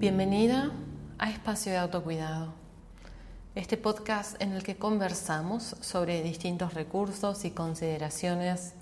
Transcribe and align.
Bienvenida 0.00 0.70
a 1.18 1.28
Espacio 1.28 1.72
de 1.72 1.76
Autocuidado, 1.76 2.54
este 3.54 3.76
podcast 3.76 4.40
en 4.40 4.54
el 4.54 4.62
que 4.62 4.76
conversamos 4.76 5.76
sobre 5.82 6.22
distintos 6.22 6.72
recursos 6.72 7.44
y 7.44 7.50
consideraciones 7.50 8.72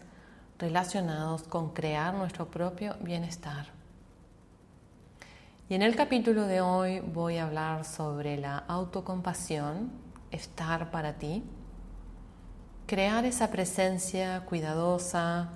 relacionados 0.61 1.43
con 1.43 1.70
crear 1.70 2.15
nuestro 2.15 2.46
propio 2.46 2.95
bienestar. 3.01 3.66
Y 5.69 5.75
en 5.75 5.83
el 5.83 5.96
capítulo 5.96 6.46
de 6.46 6.61
hoy 6.61 7.01
voy 7.01 7.39
a 7.39 7.46
hablar 7.46 7.85
sobre 7.85 8.37
la 8.37 8.59
autocompasión, 8.59 9.91
estar 10.30 10.93
para 10.93 11.14
ti, 11.14 11.43
crear 12.87 13.25
esa 13.25 13.50
presencia 13.50 14.45
cuidadosa, 14.45 15.48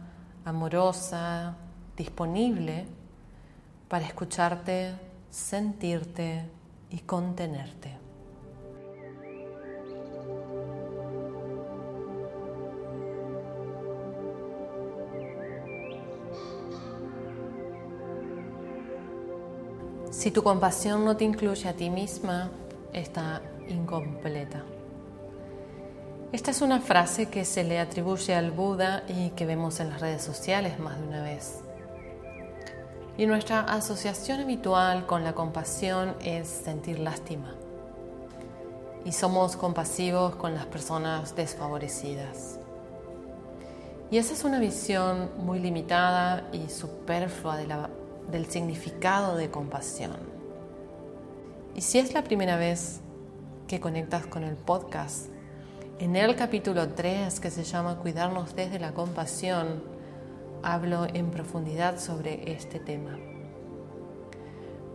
amorosa, 0.45 1.55
disponible 1.97 2.87
para 3.87 4.05
escucharte, 4.07 5.12
sentirte 5.33 6.45
y 6.91 6.99
contenerte. 6.99 7.97
Si 20.11 20.31
tu 20.31 20.43
compasión 20.43 21.05
no 21.07 21.17
te 21.17 21.25
incluye 21.25 21.67
a 21.67 21.73
ti 21.73 21.89
misma, 21.89 22.51
está 22.93 23.41
incompleta. 23.69 24.63
Esta 26.31 26.51
es 26.51 26.61
una 26.61 26.81
frase 26.81 27.31
que 27.31 27.47
se 27.47 27.65
le 27.65 27.79
atribuye 27.79 28.35
al 28.35 28.51
Buda 28.51 29.05
y 29.09 29.31
que 29.31 29.47
vemos 29.47 29.81
en 29.81 29.89
las 29.89 30.01
redes 30.01 30.23
sociales 30.23 30.79
más 30.79 31.01
de 31.01 31.09
una 31.09 31.23
vez. 31.23 31.63
Y 33.19 33.27
nuestra 33.27 33.61
asociación 33.61 34.41
habitual 34.41 35.07
con 35.07 35.23
la 35.23 35.35
compasión 35.35 36.15
es 36.25 36.49
sentir 36.49 36.99
lástima. 36.99 37.55
Y 39.05 39.13
somos 39.13 39.57
compasivos 39.57 40.37
con 40.37 40.55
las 40.55 40.65
personas 40.65 41.37
desfavorecidas. 41.37 42.59
Y 44.11 44.17
esa 44.17 44.33
es 44.33 44.45
una 44.45 44.59
visión 44.59 45.31
muy 45.39 45.59
limitada 45.59 46.49
y 46.53 46.69
superflua 46.71 47.89
del 48.31 48.47
significado 48.47 49.37
de 49.37 49.51
compasión. 49.51 50.17
Y 51.75 51.83
si 51.83 51.99
es 51.99 52.15
la 52.15 52.23
primera 52.25 52.57
vez 52.57 53.01
que 53.67 53.81
conectas 53.81 54.27
con 54.27 54.45
el 54.45 54.57
podcast, 54.57 55.27
en 55.99 56.17
el 56.17 56.35
capítulo 56.37 56.89
3, 56.89 57.41
que 57.41 57.51
se 57.51 57.65
llama 57.65 57.97
Cuidarnos 57.97 58.55
desde 58.55 58.79
la 58.79 58.93
compasión, 58.93 59.83
hablo 60.63 61.07
en 61.13 61.31
profundidad 61.31 61.99
sobre 61.99 62.53
este 62.53 62.79
tema. 62.79 63.19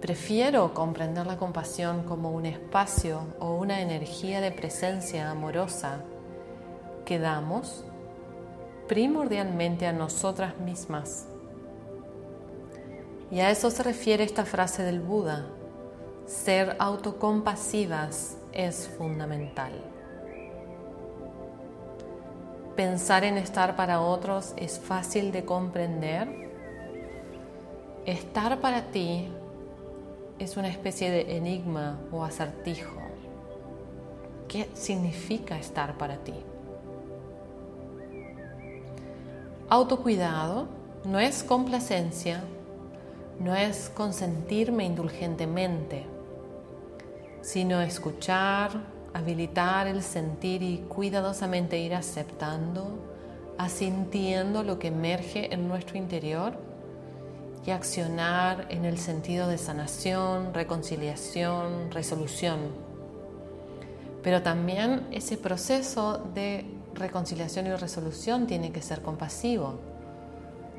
Prefiero 0.02 0.74
comprender 0.74 1.26
la 1.26 1.38
compasión 1.38 2.04
como 2.04 2.32
un 2.32 2.46
espacio 2.46 3.22
o 3.40 3.56
una 3.56 3.82
energía 3.82 4.42
de 4.42 4.52
presencia 4.52 5.32
amorosa 5.32 6.04
que 7.04 7.18
damos 7.18 7.84
primordialmente 8.88 9.88
a 9.88 9.94
nosotras 9.94 10.60
mismas. 10.60 11.28
Y 13.32 13.40
a 13.40 13.50
eso 13.50 13.72
se 13.72 13.84
refiere 13.84 14.24
esta 14.24 14.46
frase 14.46 14.84
del 14.84 15.02
Buda. 15.02 15.48
Ser 16.26 16.76
autocompasivas 16.80 18.38
es 18.54 18.88
fundamental. 18.88 19.97
Pensar 22.78 23.24
en 23.24 23.40
estar 23.40 23.76
para 23.76 24.02
otros 24.02 24.54
es 24.56 24.80
fácil 24.80 25.32
de 25.32 25.44
comprender. 25.46 26.48
Estar 28.06 28.62
para 28.62 28.84
ti 28.92 29.30
es 30.38 30.58
una 30.58 30.68
especie 30.68 31.10
de 31.10 31.38
enigma 31.38 32.00
o 32.12 32.24
acertijo. 32.24 33.02
¿Qué 34.48 34.70
significa 34.76 35.58
estar 35.58 35.98
para 35.98 36.18
ti? 36.18 36.36
Autocuidado 39.70 40.68
no 41.04 41.20
es 41.20 41.44
complacencia, 41.44 42.44
no 43.40 43.56
es 43.56 43.90
consentirme 43.90 44.86
indulgentemente, 44.86 46.06
sino 47.42 47.82
escuchar, 47.82 48.97
habilitar 49.14 49.88
el 49.88 50.04
sentir 50.04 50.62
y 50.64 50.78
cuidadosamente 50.88 51.80
ir 51.80 51.96
aceptando, 51.96 53.00
asintiendo 53.58 54.64
lo 54.64 54.80
que 54.80 54.88
emerge 54.88 55.54
en 55.54 55.68
nuestro 55.68 55.98
interior 55.98 56.54
y 57.66 57.72
accionar 57.72 58.68
en 58.70 58.86
el 58.86 58.98
sentido 58.98 59.48
de 59.48 59.58
sanación, 59.58 60.54
reconciliación, 60.54 61.92
resolución. 61.92 62.60
Pero 64.24 64.42
también 64.42 65.08
ese 65.12 65.38
proceso 65.38 66.18
de 66.34 66.66
reconciliación 66.94 67.68
y 67.68 67.76
resolución 67.76 68.48
tiene 68.48 68.72
que 68.72 68.82
ser 68.82 69.02
compasivo, 69.02 69.80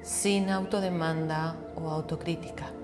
sin 0.03 0.49
autodemanda 0.51 1.57
o 1.77 1.91
autocrítica. 1.91 2.78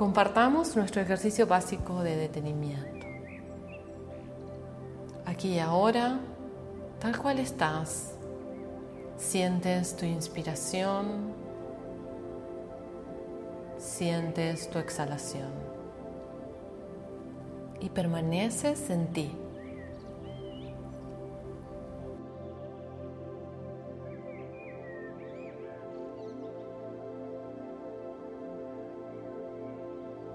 Compartamos 0.00 0.76
nuestro 0.76 1.02
ejercicio 1.02 1.46
básico 1.46 2.02
de 2.02 2.16
detenimiento. 2.16 3.06
Aquí 5.26 5.56
y 5.56 5.58
ahora, 5.58 6.18
tal 6.98 7.18
cual 7.18 7.38
estás, 7.38 8.14
sientes 9.18 9.94
tu 9.96 10.06
inspiración, 10.06 11.34
sientes 13.76 14.70
tu 14.70 14.78
exhalación 14.78 15.50
y 17.78 17.90
permaneces 17.90 18.88
en 18.88 19.06
ti. 19.08 19.30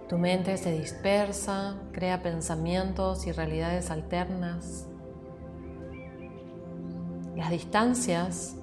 Tu 0.07 0.19
mente 0.19 0.55
se 0.57 0.71
dispersa, 0.71 1.77
crea 1.91 2.21
pensamientos 2.21 3.25
y 3.25 3.31
realidades 3.31 3.89
alternas. 3.89 4.85
Las 7.35 7.49
distancias 7.49 8.55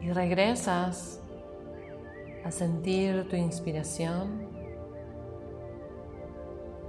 y 0.00 0.12
regresas 0.12 1.20
a 2.44 2.50
sentir 2.52 3.28
tu 3.28 3.34
inspiración, 3.34 4.46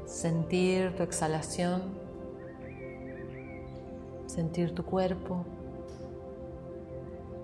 sentir 0.05 0.95
tu 0.95 1.01
exhalación, 1.01 1.81
sentir 4.27 4.75
tu 4.75 4.85
cuerpo, 4.85 5.45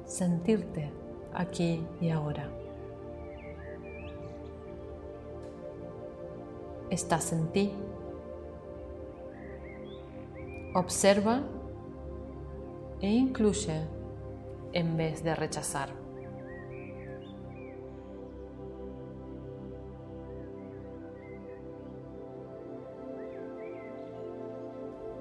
sentirte 0.05 0.91
aquí 1.33 1.83
y 1.99 2.11
ahora. 2.11 2.66
Estás 6.89 7.33
en 7.33 7.47
ti. 7.51 7.73
Observa 10.73 11.41
e 13.01 13.09
incluye 13.09 13.81
en 14.73 14.97
vez 14.97 15.23
de 15.23 15.35
rechazar. 15.35 15.89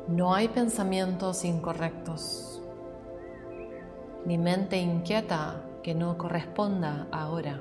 No 0.09 0.34
hay 0.34 0.47
pensamientos 0.47 1.45
incorrectos, 1.45 2.62
ni 4.24 4.39
mente 4.39 4.77
inquieta 4.78 5.65
que 5.83 5.95
no 5.95 6.16
corresponda 6.16 7.09
ahora. 7.10 7.60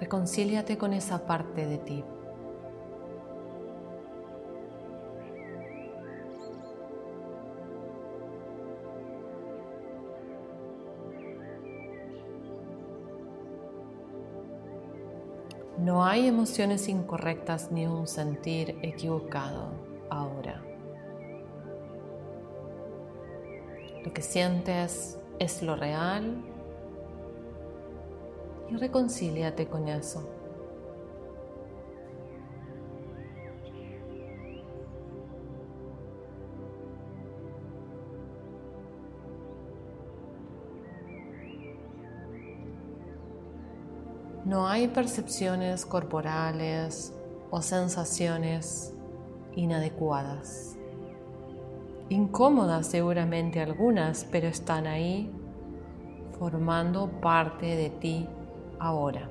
Reconcíliate 0.00 0.78
con 0.78 0.92
esa 0.92 1.26
parte 1.26 1.66
de 1.66 1.78
ti. 1.78 2.04
No 15.78 16.04
hay 16.04 16.26
emociones 16.26 16.88
incorrectas 16.88 17.70
ni 17.70 17.86
un 17.86 18.06
sentir 18.06 18.78
equivocado 18.82 19.70
ahora. 20.10 20.62
Lo 24.04 24.12
que 24.12 24.22
sientes 24.22 25.18
es 25.38 25.62
lo 25.62 25.76
real 25.76 26.42
y 28.70 28.76
reconcíliate 28.76 29.66
con 29.66 29.88
eso. 29.88 30.26
No 44.44 44.66
hay 44.66 44.88
percepciones 44.88 45.84
corporales 45.84 47.12
o 47.50 47.60
sensaciones 47.60 48.94
inadecuadas. 49.54 50.78
Incómodas 52.08 52.86
seguramente 52.86 53.60
algunas, 53.60 54.24
pero 54.24 54.48
están 54.48 54.86
ahí 54.86 55.30
formando 56.38 57.10
parte 57.20 57.76
de 57.76 57.90
ti 57.90 58.26
ahora. 58.78 59.28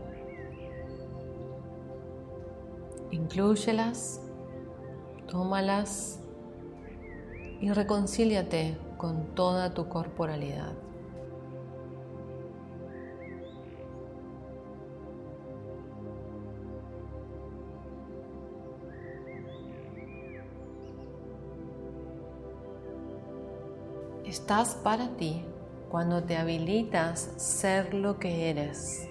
Inclúyelas, 3.12 4.22
tómalas 5.28 6.20
y 7.62 7.72
reconcíliate 7.72 8.78
con 8.98 9.36
toda 9.36 9.74
tu 9.74 9.88
corporalidad. 9.88 10.74
Estás 24.26 24.76
para 24.76 25.10
ti 25.16 25.46
cuando 25.90 26.22
te 26.22 26.36
habilitas 26.36 27.32
ser 27.38 27.94
lo 27.94 28.20
que 28.20 28.50
eres, 28.50 29.08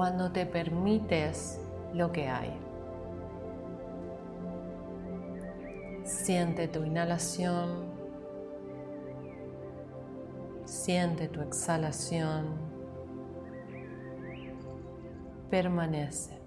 cuando 0.00 0.32
te 0.32 0.46
permites 0.46 1.60
lo 1.92 2.10
que 2.10 2.26
hay. 2.26 2.58
Siente 6.04 6.68
tu 6.68 6.84
inhalación, 6.84 7.84
siente 10.64 11.28
tu 11.28 11.42
exhalación, 11.42 12.46
permanece. 15.50 16.39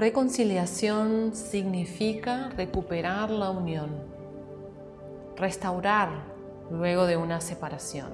Reconciliación 0.00 1.34
significa 1.34 2.48
recuperar 2.56 3.28
la 3.28 3.50
unión, 3.50 3.90
restaurar 5.36 6.08
luego 6.70 7.04
de 7.04 7.18
una 7.18 7.42
separación. 7.42 8.08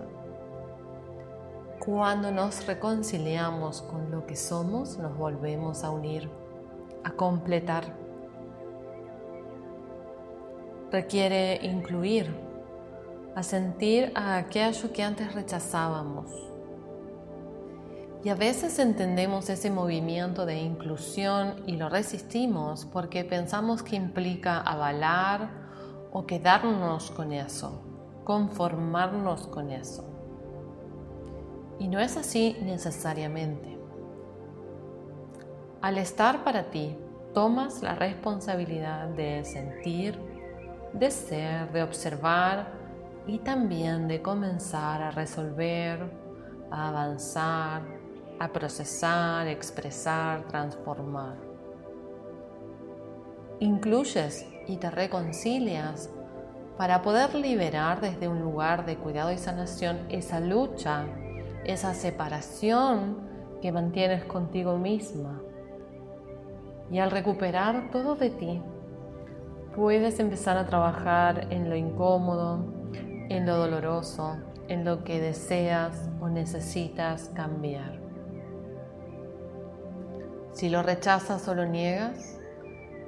Cuando 1.78 2.32
nos 2.32 2.66
reconciliamos 2.66 3.82
con 3.82 4.10
lo 4.10 4.26
que 4.26 4.34
somos, 4.34 4.98
nos 4.98 5.16
volvemos 5.16 5.84
a 5.84 5.90
unir, 5.90 6.28
a 7.04 7.12
completar. 7.12 7.84
Requiere 10.90 11.64
incluir, 11.64 12.34
a 13.36 13.44
sentir 13.44 14.10
a 14.16 14.38
aquello 14.38 14.92
que 14.92 15.04
antes 15.04 15.32
rechazábamos 15.36 16.55
y 18.26 18.28
a 18.28 18.34
veces 18.34 18.80
entendemos 18.80 19.48
ese 19.50 19.70
movimiento 19.70 20.46
de 20.46 20.58
inclusión 20.58 21.62
y 21.64 21.76
lo 21.76 21.88
resistimos 21.88 22.84
porque 22.84 23.22
pensamos 23.22 23.84
que 23.84 23.94
implica 23.94 24.58
avalar 24.62 25.48
o 26.10 26.26
quedarnos 26.26 27.12
con 27.12 27.32
eso, 27.32 27.84
conformarnos 28.24 29.46
con 29.46 29.70
eso. 29.70 30.04
Y 31.78 31.86
no 31.86 32.00
es 32.00 32.16
así 32.16 32.56
necesariamente. 32.62 33.78
Al 35.80 35.96
estar 35.96 36.42
para 36.42 36.64
ti, 36.64 36.96
tomas 37.32 37.80
la 37.80 37.94
responsabilidad 37.94 39.06
de 39.06 39.44
sentir, 39.44 40.18
de 40.92 41.12
ser, 41.12 41.70
de 41.70 41.84
observar 41.84 42.72
y 43.24 43.38
también 43.38 44.08
de 44.08 44.20
comenzar 44.20 45.00
a 45.00 45.12
resolver, 45.12 46.00
a 46.72 46.88
avanzar, 46.88 47.95
a 48.38 48.48
procesar, 48.52 49.46
expresar, 49.48 50.46
transformar. 50.48 51.36
Incluyes 53.60 54.46
y 54.66 54.76
te 54.76 54.90
reconcilias 54.90 56.10
para 56.76 57.00
poder 57.02 57.34
liberar 57.34 58.00
desde 58.00 58.28
un 58.28 58.40
lugar 58.40 58.84
de 58.84 58.96
cuidado 58.96 59.32
y 59.32 59.38
sanación 59.38 60.00
esa 60.10 60.40
lucha, 60.40 61.06
esa 61.64 61.94
separación 61.94 63.16
que 63.62 63.72
mantienes 63.72 64.24
contigo 64.24 64.76
misma. 64.76 65.40
Y 66.90 66.98
al 66.98 67.10
recuperar 67.10 67.90
todo 67.90 68.14
de 68.14 68.30
ti, 68.30 68.62
puedes 69.74 70.20
empezar 70.20 70.58
a 70.58 70.66
trabajar 70.66 71.48
en 71.50 71.70
lo 71.70 71.76
incómodo, 71.76 72.64
en 73.28 73.46
lo 73.46 73.56
doloroso, 73.56 74.36
en 74.68 74.84
lo 74.84 75.02
que 75.02 75.20
deseas 75.20 76.10
o 76.20 76.28
necesitas 76.28 77.30
cambiar. 77.34 78.05
Si 80.56 80.70
lo 80.70 80.82
rechazas 80.82 81.46
o 81.48 81.54
lo 81.54 81.66
niegas, 81.66 82.40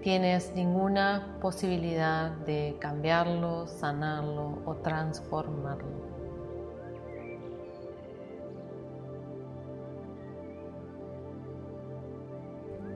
tienes 0.02 0.52
ninguna 0.54 1.38
posibilidad 1.40 2.30
de 2.30 2.76
cambiarlo, 2.78 3.66
sanarlo 3.66 4.58
o 4.66 4.74
transformarlo. 4.74 5.88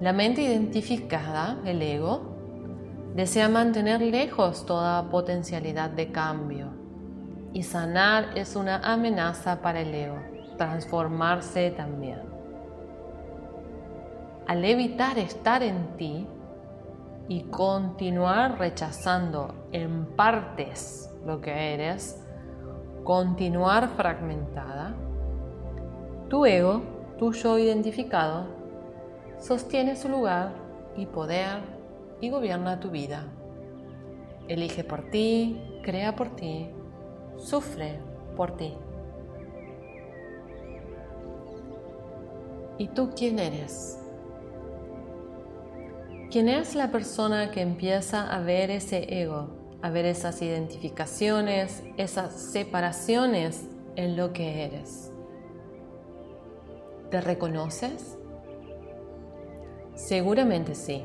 La 0.03 0.13
mente 0.13 0.43
identificada, 0.43 1.59
el 1.65 1.81
ego, 1.81 2.21
desea 3.15 3.49
mantener 3.49 4.03
lejos 4.03 4.67
toda 4.67 5.09
potencialidad 5.09 5.89
de 5.89 6.13
cambio 6.13 6.69
y 7.55 7.63
sanar 7.63 8.37
es 8.37 8.55
una 8.55 8.81
amenaza 8.81 9.63
para 9.63 9.81
el 9.81 9.95
ego, 9.95 10.19
transformarse 10.59 11.71
también 11.71 12.42
al 14.47 14.65
evitar 14.65 15.19
estar 15.19 15.63
en 15.63 15.97
ti 15.97 16.27
y 17.29 17.45
continuar 17.45 18.59
rechazando 18.59 19.55
en 19.73 20.07
partes 20.17 21.11
lo 21.25 21.41
que 21.41 21.75
eres, 21.75 22.23
continuar 23.05 23.89
fragmentada, 23.91 24.95
tu 26.29 26.45
ego, 26.45 26.83
tu 27.19 27.33
yo 27.33 27.59
identificado, 27.59 28.47
sostiene 29.39 29.97
su 29.97 30.09
lugar 30.09 30.53
y 30.97 31.07
poder 31.07 31.61
y 32.21 32.31
gobierna 32.31 32.81
tu 32.81 32.91
vida. 32.91 33.27
Elige 34.49 34.85
por 34.85 35.11
ti, 35.11 35.81
crea 35.83 36.17
por 36.17 36.35
ti, 36.35 36.69
sufre 37.37 38.01
por 38.37 38.57
ti. 38.57 38.75
¿Y 42.79 42.89
tú 42.89 43.11
quién 43.15 43.39
eres? 43.39 44.02
¿Quién 46.33 46.49
es 46.49 46.75
la 46.75 46.91
persona 46.91 47.51
que 47.51 47.61
empieza 47.61 48.27
a 48.35 48.41
ver 48.41 48.71
ese 48.71 49.21
ego, 49.21 49.51
a 49.83 49.91
ver 49.91 50.07
esas 50.07 50.41
identificaciones, 50.41 51.83
esas 51.99 52.33
separaciones 52.33 53.69
en 53.97 54.17
lo 54.17 54.33
que 54.33 54.65
eres? 54.65 55.13
¿Te 57.11 57.21
reconoces? 57.21 58.17
Seguramente 59.95 60.75
sí. 60.75 61.05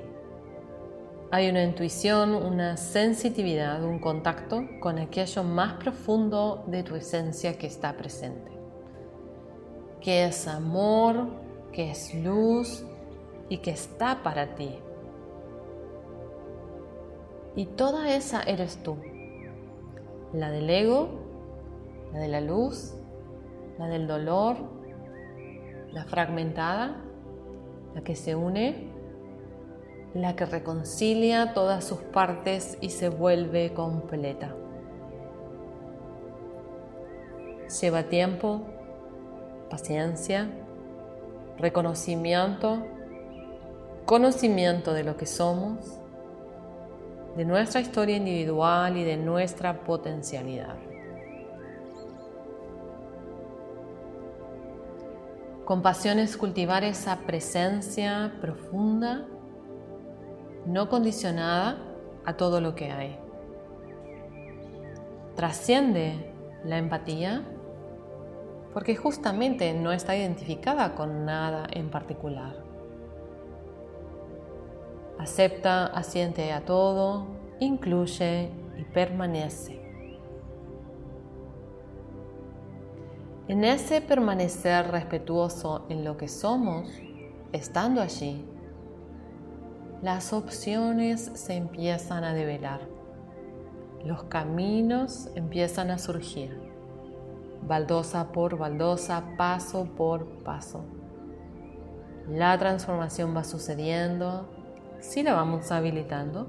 Hay 1.32 1.50
una 1.50 1.66
intuición, 1.66 2.34
una 2.34 2.78
sensitividad, 2.78 3.84
un 3.84 4.00
contacto 4.00 4.64
con 4.80 4.98
aquello 4.98 5.44
más 5.44 5.74
profundo 5.74 6.64
de 6.68 6.84
tu 6.84 6.96
esencia 6.96 7.58
que 7.58 7.68
está 7.68 7.98
presente. 7.98 8.50
Que 10.00 10.24
es 10.24 10.48
amor, 10.48 11.28
que 11.74 11.92
es 11.92 12.16
luz 12.16 12.86
y 13.50 13.58
que 13.58 13.72
está 13.72 14.24
para 14.24 14.56
ti 14.56 14.80
y 17.58 17.66
toda 17.66 18.14
esa 18.14 18.44
eres 18.44 18.78
tú. 18.84 18.98
La 20.32 20.52
del 20.52 20.70
ego, 20.70 21.10
la 22.14 22.20
de 22.20 22.28
la 22.28 22.40
luz, 22.40 22.94
la 23.80 23.88
del 23.88 24.06
dolor, 24.06 24.58
la 25.92 26.06
fragmentada, 26.06 26.98
la 27.96 28.02
que 28.02 28.16
se 28.16 28.36
une, 28.36 28.92
la 30.14 30.36
que 30.36 30.46
reconcilia 30.46 31.56
todas 31.56 31.84
sus 31.84 31.98
partes 31.98 32.78
y 32.80 32.92
se 32.92 33.10
vuelve 33.10 33.74
completa. 33.74 34.54
Lleva 37.82 38.04
tiempo, 38.04 38.62
paciencia, 39.72 40.48
reconocimiento, 41.58 42.86
conocimiento 44.06 44.94
de 44.94 45.04
lo 45.04 45.18
que 45.18 45.26
somos 45.26 45.97
de 47.38 47.46
nuestra 47.46 47.80
historia 47.80 48.18
individual 48.18 48.98
y 48.98 49.04
de 49.04 49.16
nuestra 49.16 49.84
potencialidad. 49.84 50.76
Compasión 55.64 56.18
es 56.18 56.36
cultivar 56.36 56.84
esa 56.84 57.20
presencia 57.28 58.34
profunda 58.42 59.28
no 60.66 60.90
condicionada 60.90 61.78
a 62.26 62.34
todo 62.34 62.60
lo 62.60 62.74
que 62.74 62.92
hay. 62.92 63.20
Trasciende 65.36 66.34
la 66.64 66.80
empatía 66.80 67.44
porque 68.74 68.96
justamente 68.96 69.74
no 69.74 69.92
está 69.92 70.16
identificada 70.16 70.96
con 70.96 71.24
nada 71.26 71.68
en 71.72 71.92
particular. 71.92 72.67
Acepta, 75.20 75.88
asiente 75.88 76.52
a 76.52 76.64
todo, 76.66 77.28
incluye 77.60 78.52
y 78.78 78.84
permanece. 78.84 79.78
En 83.48 83.64
ese 83.64 84.02
permanecer 84.02 84.92
respetuoso 84.92 85.86
en 85.90 86.04
lo 86.04 86.18
que 86.18 86.28
somos, 86.28 86.90
estando 87.54 88.02
allí, 88.02 88.46
las 90.02 90.34
opciones 90.34 91.32
se 91.34 91.56
empiezan 91.56 92.24
a 92.24 92.34
develar, 92.34 92.82
los 94.04 94.24
caminos 94.24 95.30
empiezan 95.36 95.92
a 95.92 95.98
surgir, 95.98 96.60
baldosa 97.66 98.32
por 98.32 98.58
baldosa, 98.58 99.24
paso 99.38 99.86
por 99.96 100.44
paso. 100.44 100.84
La 102.30 102.58
transformación 102.58 103.36
va 103.36 103.46
sucediendo, 103.46 104.50
si 105.00 105.24
la 105.24 105.34
vamos 105.34 105.72
habilitando, 105.72 106.48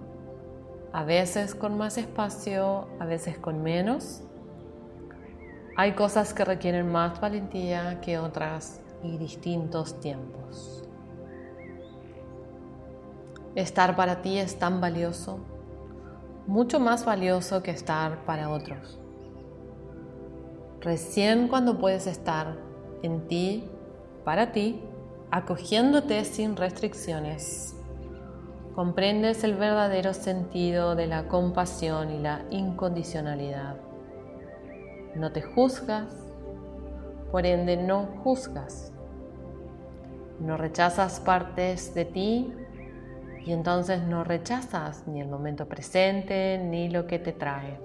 a 0.93 1.05
veces 1.05 1.55
con 1.55 1.77
más 1.77 1.99
espacio, 1.99 2.89
a 2.99 3.05
veces 3.05 3.39
con 3.39 3.63
menos, 3.63 4.23
hay 5.77 5.93
cosas 5.93 6.35
que 6.35 6.45
requieren 6.45 6.91
más 6.91 7.21
valentía 7.21 8.01
que 8.01 8.19
otras 8.19 8.81
y 9.03 9.17
distintos 9.17 10.01
tiempos. 10.01 10.83
Estar 13.55 13.95
para 13.97 14.23
ti 14.23 14.39
es 14.39 14.59
tan 14.59 14.81
valioso, 14.81 15.39
mucho 16.47 16.81
más 16.81 17.05
valioso 17.05 17.63
que 17.63 17.71
estar 17.71 18.25
para 18.25 18.51
otros. 18.51 18.99
Recién 20.81 21.49
cuando 21.49 21.79
puedes 21.79 22.07
estar 22.07 22.57
en 23.03 23.27
ti, 23.29 23.65
para 24.25 24.53
ti, 24.53 24.83
acogiéndote 25.31 26.25
sin 26.25 26.57
restricciones, 26.57 27.78
comprendes 28.79 29.43
el 29.43 29.57
verdadero 29.57 30.15
sentido 30.15 30.95
de 30.95 31.09
la 31.09 31.27
compasión 31.27 32.13
y 32.13 32.21
la 32.21 32.43
incondicionalidad 32.51 33.75
no 35.17 35.33
te 35.33 35.43
juzgas, 35.43 36.07
por 37.33 37.45
ende 37.45 37.77
no 37.77 38.07
juzgas. 38.23 38.93
No 40.39 40.57
rechazas 40.57 41.19
partes 41.19 41.93
de 41.93 42.05
ti 42.05 42.55
y 43.45 43.53
entonces 43.53 44.01
no 44.05 44.23
rechazas 44.23 45.09
ni 45.09 45.21
el 45.21 45.27
momento 45.27 45.67
presente 45.67 46.61
ni 46.63 46.89
lo 46.89 47.09
que 47.09 47.19
te 47.19 47.33
trae. 47.33 47.81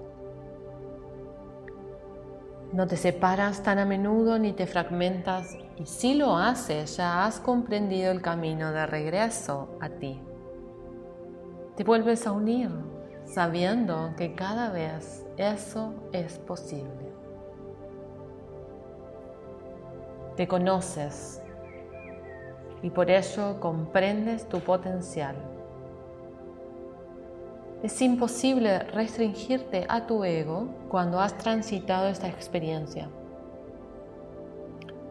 No 2.72 2.86
te 2.86 2.96
separas 2.96 3.64
tan 3.64 3.80
a 3.80 3.84
menudo 3.84 4.38
ni 4.38 4.52
te 4.52 4.68
fragmentas 4.68 5.58
y 5.76 5.86
si 5.86 6.14
lo 6.14 6.36
haces 6.36 6.98
ya 6.98 7.26
has 7.26 7.40
comprendido 7.40 8.12
el 8.12 8.22
camino 8.22 8.70
de 8.70 8.86
regreso 8.86 9.76
a 9.80 9.88
ti. 9.88 10.20
Te 11.76 11.82
vuelves 11.82 12.24
a 12.26 12.32
unir 12.32 12.70
sabiendo 13.24 14.14
que 14.16 14.34
cada 14.34 14.70
vez 14.70 15.26
eso 15.36 15.92
es 16.12 16.38
posible. 16.38 17.12
Te 20.36 20.46
conoces 20.46 21.42
y 22.82 22.90
por 22.90 23.10
ello 23.10 23.58
comprendes 23.58 24.48
tu 24.48 24.60
potencial. 24.60 25.34
Es 27.82 28.00
imposible 28.00 28.78
restringirte 28.78 29.84
a 29.88 30.06
tu 30.06 30.22
ego 30.22 30.68
cuando 30.88 31.20
has 31.20 31.36
transitado 31.36 32.06
esta 32.06 32.28
experiencia, 32.28 33.08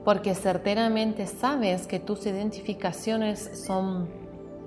porque 0.06 0.34
certeramente 0.34 1.28
sabes 1.28 1.88
que 1.88 2.00
tus 2.00 2.26
identificaciones 2.26 3.66
son 3.66 4.08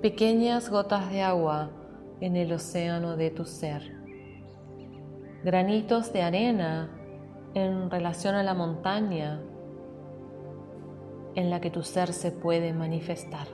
pequeñas 0.01 0.69
gotas 0.69 1.09
de 1.09 1.23
agua 1.23 1.71
en 2.21 2.35
el 2.35 2.51
océano 2.51 3.15
de 3.15 3.29
tu 3.29 3.45
ser, 3.45 3.81
granitos 5.43 6.11
de 6.13 6.21
arena 6.23 6.89
en 7.53 7.89
relación 7.89 8.35
a 8.35 8.43
la 8.43 8.53
montaña 8.53 9.41
en 11.35 11.49
la 11.49 11.61
que 11.61 11.69
tu 11.69 11.83
ser 11.83 12.13
se 12.13 12.31
puede 12.31 12.73
manifestar. 12.73 13.47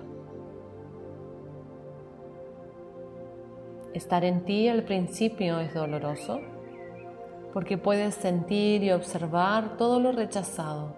Estar 3.93 4.24
en 4.24 4.46
ti 4.46 4.70
al 4.70 4.84
principio 4.84 5.60
es 5.60 5.74
doloroso 5.74 6.39
porque 7.53 7.77
puedes 7.77 8.15
sentir 8.15 8.84
y 8.84 8.91
observar 8.91 9.77
todo 9.77 10.00
lo 10.00 10.12
rechazado. 10.12 10.96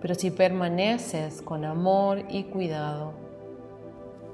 Pero 0.00 0.16
si 0.16 0.32
permaneces 0.32 1.40
con 1.42 1.64
amor 1.64 2.24
y 2.28 2.44
cuidado, 2.44 3.21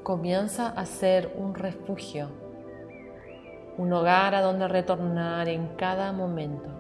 comienza 0.08 0.70
a 0.70 0.86
ser 0.86 1.34
un 1.36 1.54
refugio, 1.54 2.30
un 3.76 3.92
hogar 3.92 4.34
a 4.34 4.40
donde 4.40 4.66
retornar 4.66 5.50
en 5.50 5.68
cada 5.76 6.12
momento, 6.12 6.70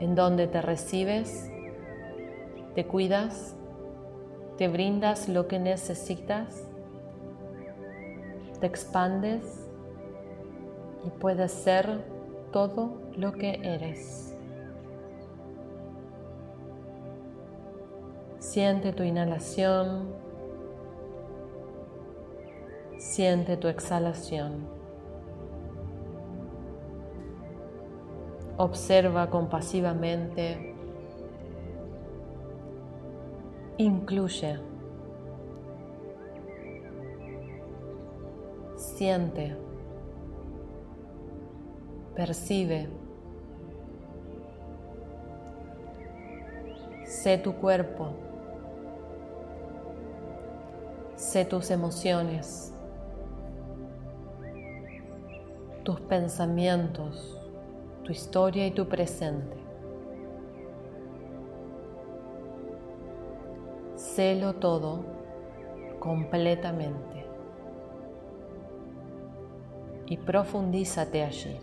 en 0.00 0.14
donde 0.14 0.46
te 0.46 0.62
recibes 0.62 1.50
te 2.74 2.86
cuidas, 2.86 3.54
te 4.56 4.68
brindas 4.68 5.28
lo 5.28 5.46
que 5.46 5.58
necesitas, 5.58 6.66
te 8.58 8.66
expandes 8.66 9.68
y 11.04 11.10
puedes 11.10 11.52
ser 11.52 12.06
todo 12.52 13.02
lo 13.18 13.32
que 13.32 13.60
eres. 13.62 14.34
Siente 18.38 18.94
tu 18.94 19.02
inhalación, 19.02 20.23
siente 22.98 23.56
tu 23.56 23.68
exhalación. 23.68 24.66
Observa 28.56 29.30
compasivamente 29.30 30.74
Incluye. 33.76 34.60
Siente. 38.76 39.56
Percibe. 42.14 42.88
Sé 47.04 47.38
tu 47.38 47.54
cuerpo. 47.54 48.10
Sé 51.16 51.44
tus 51.44 51.72
emociones. 51.72 52.73
Tus 55.84 56.00
pensamientos. 56.00 57.38
Tu 58.04 58.12
historia 58.12 58.66
y 58.66 58.70
tu 58.70 58.88
presente. 58.88 59.56
Sélo 63.94 64.54
todo 64.54 65.04
completamente 66.00 67.26
y 70.06 70.16
profundízate 70.18 71.22
allí. 71.22 71.58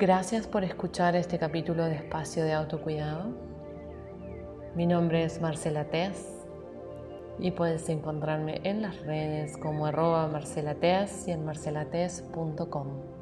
Gracias 0.00 0.46
por 0.46 0.64
escuchar 0.64 1.14
este 1.14 1.38
capítulo 1.38 1.84
de 1.84 1.96
Espacio 1.96 2.42
de 2.42 2.54
Autocuidado. 2.54 3.34
Mi 4.74 4.86
nombre 4.86 5.24
es 5.24 5.42
Marcela 5.42 5.90
Tess 5.90 6.26
y 7.38 7.50
puedes 7.50 7.86
encontrarme 7.90 8.62
en 8.64 8.80
las 8.80 8.98
redes 9.02 9.58
como 9.58 9.84
arroba 9.84 10.26
marcelates 10.26 11.28
y 11.28 11.32
en 11.32 11.44
marcelates.com. 11.44 13.19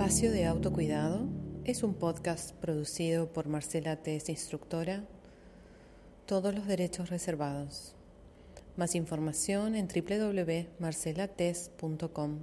Espacio 0.00 0.32
de 0.32 0.46
Autocuidado 0.46 1.28
es 1.66 1.82
un 1.82 1.92
podcast 1.92 2.54
producido 2.54 3.34
por 3.34 3.48
Marcela 3.48 3.96
Tess, 3.96 4.30
instructora. 4.30 5.04
Todos 6.24 6.54
los 6.54 6.66
derechos 6.66 7.10
reservados. 7.10 7.94
Más 8.78 8.94
información 8.94 9.74
en 9.74 9.88
www.marcelates.com. 9.88 12.38